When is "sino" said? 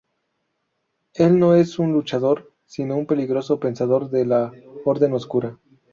2.65-2.97